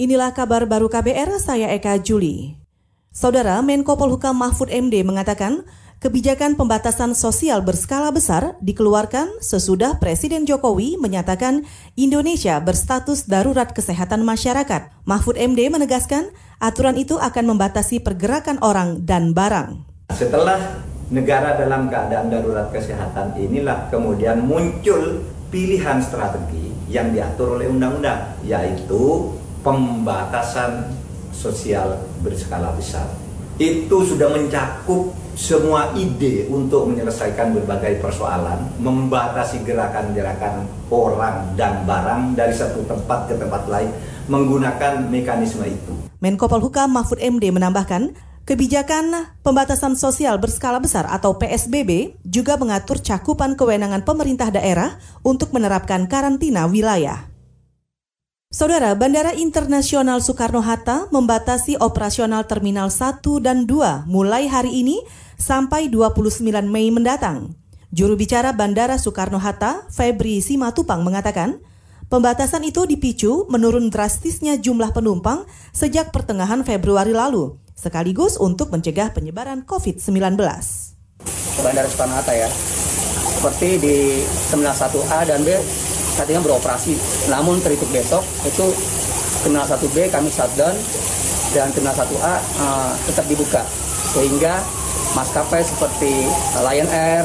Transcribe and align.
Inilah 0.00 0.32
kabar 0.32 0.64
baru 0.64 0.88
KBR, 0.88 1.36
saya 1.36 1.76
Eka 1.76 2.00
Juli. 2.00 2.56
Saudara 3.12 3.60
Menko 3.60 4.00
Polhukam 4.00 4.32
Mahfud 4.32 4.72
MD 4.72 5.04
mengatakan, 5.04 5.68
kebijakan 6.00 6.56
pembatasan 6.56 7.12
sosial 7.12 7.60
berskala 7.60 8.08
besar 8.08 8.56
dikeluarkan 8.64 9.44
sesudah 9.44 10.00
Presiden 10.00 10.48
Jokowi 10.48 10.96
menyatakan 10.96 11.68
Indonesia 12.00 12.56
berstatus 12.64 13.28
darurat 13.28 13.76
kesehatan 13.76 14.24
masyarakat. 14.24 14.88
Mahfud 15.04 15.36
MD 15.36 15.68
menegaskan, 15.68 16.32
aturan 16.64 16.96
itu 16.96 17.20
akan 17.20 17.52
membatasi 17.52 18.00
pergerakan 18.00 18.56
orang 18.64 19.04
dan 19.04 19.36
barang. 19.36 19.84
Setelah 20.16 20.80
negara 21.12 21.60
dalam 21.60 21.92
keadaan 21.92 22.32
darurat 22.32 22.72
kesehatan 22.72 23.36
inilah 23.36 23.92
kemudian 23.92 24.48
muncul 24.48 25.28
pilihan 25.52 26.00
strategi 26.00 26.72
yang 26.88 27.12
diatur 27.12 27.60
oleh 27.60 27.68
undang-undang, 27.68 28.40
yaitu 28.48 29.36
pembatasan 29.60 30.92
sosial 31.32 32.00
berskala 32.24 32.72
besar. 32.76 33.08
Itu 33.60 34.08
sudah 34.08 34.32
mencakup 34.32 35.12
semua 35.36 35.92
ide 35.96 36.48
untuk 36.52 36.88
menyelesaikan 36.88 37.56
berbagai 37.56 38.00
persoalan, 38.04 38.60
membatasi 38.80 39.64
gerakan-gerakan 39.64 40.68
orang 40.92 41.56
dan 41.56 41.84
barang 41.84 42.36
dari 42.36 42.52
satu 42.52 42.84
tempat 42.84 43.28
ke 43.28 43.34
tempat 43.40 43.64
lain 43.68 43.88
menggunakan 44.28 45.08
mekanisme 45.08 45.64
itu. 45.64 45.92
Menko 46.20 46.44
Polhukam 46.44 46.92
Mahfud 46.92 47.20
MD 47.20 47.48
menambahkan, 47.52 48.12
kebijakan 48.44 49.32
pembatasan 49.40 49.96
sosial 49.96 50.36
berskala 50.36 50.76
besar 50.76 51.08
atau 51.08 51.40
PSBB 51.40 52.20
juga 52.26 52.60
mengatur 52.60 53.00
cakupan 53.00 53.56
kewenangan 53.56 54.04
pemerintah 54.04 54.52
daerah 54.52 55.00
untuk 55.24 55.56
menerapkan 55.56 56.04
karantina 56.04 56.68
wilayah. 56.68 57.29
Saudara, 58.50 58.98
Bandara 58.98 59.30
Internasional 59.30 60.18
Soekarno-Hatta 60.18 61.06
membatasi 61.14 61.78
operasional 61.78 62.50
Terminal 62.50 62.90
1 62.90 63.22
dan 63.38 63.62
2 63.62 64.10
mulai 64.10 64.50
hari 64.50 64.82
ini 64.82 64.98
sampai 65.38 65.86
29 65.86 66.42
Mei 66.66 66.90
mendatang. 66.90 67.54
Juru 67.94 68.18
bicara 68.18 68.50
Bandara 68.50 68.98
Soekarno-Hatta, 68.98 69.86
Febri 69.94 70.42
Simatupang 70.42 71.06
mengatakan, 71.06 71.62
pembatasan 72.10 72.66
itu 72.66 72.90
dipicu 72.90 73.46
menurun 73.46 73.86
drastisnya 73.86 74.58
jumlah 74.58 74.90
penumpang 74.90 75.46
sejak 75.70 76.10
pertengahan 76.10 76.66
Februari 76.66 77.14
lalu, 77.14 77.54
sekaligus 77.78 78.34
untuk 78.34 78.74
mencegah 78.74 79.14
penyebaran 79.14 79.62
COVID-19. 79.62 80.34
Bandara 81.62 81.86
Soekarno-Hatta 81.86 82.34
ya, 82.34 82.50
seperti 83.30 83.78
di 83.78 84.26
Terminal 84.50 84.74
1A 84.74 85.18
dan 85.30 85.38
B 85.46 85.54
saat 86.20 86.28
beroperasi. 86.44 86.94
Namun 87.32 87.64
terhitung 87.64 87.88
besok 87.88 88.20
itu 88.44 88.68
terminal 89.40 89.64
1B 89.64 90.12
kami 90.12 90.28
shutdown 90.28 90.76
dan 91.56 91.72
terminal 91.72 91.96
1A 91.96 92.12
uh, 92.12 92.36
eh, 92.36 92.92
tetap 93.08 93.24
dibuka 93.24 93.64
sehingga 94.12 94.60
maskapai 95.16 95.64
seperti 95.64 96.28
Lion 96.60 96.88
Air, 96.92 97.24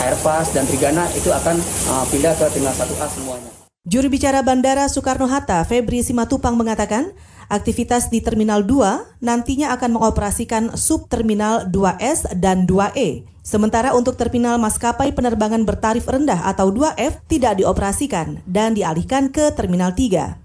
Airbus 0.00 0.56
dan 0.56 0.64
Trigana 0.64 1.04
itu 1.12 1.28
akan 1.28 1.60
uh, 1.92 2.04
pindah 2.08 2.32
ke 2.32 2.48
terminal 2.48 2.72
1A 2.72 3.06
semuanya. 3.12 3.50
Juru 3.84 4.12
bicara 4.12 4.44
Bandara 4.44 4.88
Soekarno-Hatta, 4.92 5.64
Febri 5.64 6.04
Simatupang 6.04 6.52
mengatakan, 6.52 7.16
aktivitas 7.50 8.08
di 8.08 8.22
Terminal 8.22 8.62
2 8.62 9.20
nantinya 9.20 9.74
akan 9.74 9.98
mengoperasikan 9.98 10.78
subterminal 10.78 11.66
2S 11.68 12.38
dan 12.38 12.64
2E. 12.64 13.26
Sementara 13.42 13.92
untuk 13.98 14.14
terminal 14.14 14.62
maskapai 14.62 15.10
penerbangan 15.10 15.66
bertarif 15.66 16.06
rendah 16.06 16.46
atau 16.46 16.70
2F 16.70 17.26
tidak 17.26 17.58
dioperasikan 17.58 18.46
dan 18.46 18.78
dialihkan 18.78 19.34
ke 19.34 19.50
Terminal 19.58 19.92
3. 19.98 20.38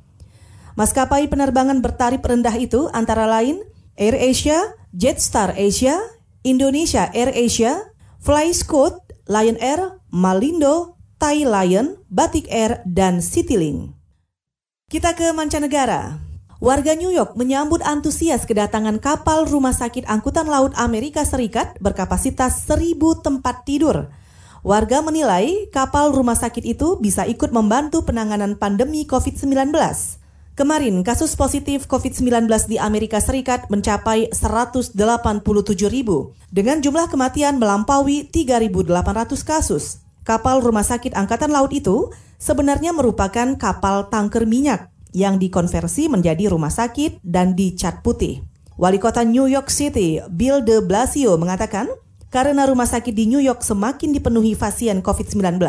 Maskapai 0.76 1.30
penerbangan 1.30 1.80
bertarif 1.80 2.26
rendah 2.26 2.56
itu 2.58 2.90
antara 2.92 3.30
lain 3.30 3.62
Air 3.96 4.18
Asia, 4.20 4.76
Jetstar 4.92 5.56
Asia, 5.56 5.96
Indonesia 6.44 7.08
Air 7.16 7.32
Asia, 7.32 7.94
Fly 8.20 8.52
Scoot, 8.52 8.98
Lion 9.30 9.56
Air, 9.62 10.02
Malindo, 10.12 11.00
Thai 11.16 11.48
Lion, 11.48 11.96
Batik 12.12 12.52
Air, 12.52 12.84
dan 12.84 13.24
Citylink. 13.24 13.96
Kita 14.92 15.16
ke 15.16 15.32
mancanegara. 15.32 16.35
Warga 16.66 16.98
New 16.98 17.14
York 17.14 17.38
menyambut 17.38 17.86
antusias 17.86 18.50
kedatangan 18.50 18.98
kapal 18.98 19.46
rumah 19.46 19.70
sakit 19.70 20.10
angkutan 20.10 20.50
laut 20.50 20.74
Amerika 20.74 21.22
Serikat 21.22 21.78
berkapasitas 21.78 22.66
1000 22.66 22.98
tempat 23.22 23.70
tidur. 23.70 24.10
Warga 24.66 25.06
menilai 25.06 25.70
kapal 25.70 26.10
rumah 26.10 26.34
sakit 26.34 26.66
itu 26.66 26.98
bisa 26.98 27.22
ikut 27.30 27.54
membantu 27.54 28.02
penanganan 28.02 28.58
pandemi 28.58 29.06
COVID-19. 29.06 29.78
Kemarin, 30.58 31.06
kasus 31.06 31.38
positif 31.38 31.86
COVID-19 31.86 32.50
di 32.66 32.82
Amerika 32.82 33.22
Serikat 33.22 33.70
mencapai 33.70 34.34
187 34.34 34.98
ribu, 35.86 36.34
dengan 36.50 36.82
jumlah 36.82 37.14
kematian 37.14 37.62
melampaui 37.62 38.26
3.800 38.34 38.90
kasus. 39.46 40.02
Kapal 40.26 40.66
rumah 40.66 40.82
sakit 40.82 41.14
Angkatan 41.14 41.54
Laut 41.54 41.70
itu 41.70 42.10
sebenarnya 42.42 42.90
merupakan 42.90 43.54
kapal 43.54 44.10
tanker 44.10 44.50
minyak 44.50 44.95
yang 45.16 45.40
dikonversi 45.40 46.12
menjadi 46.12 46.52
rumah 46.52 46.70
sakit 46.70 47.24
dan 47.24 47.56
dicat 47.56 48.04
putih. 48.04 48.44
Wali 48.76 49.00
kota 49.00 49.24
New 49.24 49.48
York 49.48 49.72
City, 49.72 50.20
Bill 50.28 50.60
de 50.60 50.84
Blasio 50.84 51.40
mengatakan, 51.40 51.88
karena 52.28 52.68
rumah 52.68 52.84
sakit 52.84 53.16
di 53.16 53.24
New 53.32 53.40
York 53.40 53.64
semakin 53.64 54.12
dipenuhi 54.12 54.60
pasien 54.60 55.00
COVID-19, 55.00 55.64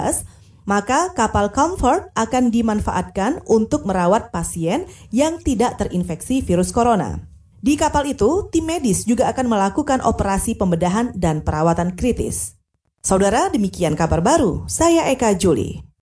maka 0.67 1.15
kapal 1.15 1.55
Comfort 1.55 2.11
akan 2.19 2.51
dimanfaatkan 2.51 3.47
untuk 3.47 3.87
merawat 3.87 4.35
pasien 4.35 4.91
yang 5.15 5.39
tidak 5.39 5.79
terinfeksi 5.79 6.43
virus 6.43 6.75
corona. 6.75 7.23
Di 7.63 7.79
kapal 7.79 8.11
itu, 8.11 8.51
tim 8.51 8.67
medis 8.67 9.07
juga 9.07 9.31
akan 9.31 9.47
melakukan 9.47 10.03
operasi 10.03 10.59
pembedahan 10.59 11.15
dan 11.15 11.47
perawatan 11.47 11.95
kritis. 11.95 12.59
Saudara, 13.07 13.47
demikian 13.55 13.95
kabar 13.95 14.19
baru. 14.19 14.67
Saya 14.67 15.07
Eka 15.15 15.39
Juli. 15.39 15.87